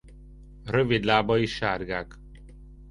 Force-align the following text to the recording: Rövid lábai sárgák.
Rövid 0.65 1.03
lábai 1.03 1.45
sárgák. 1.45 2.15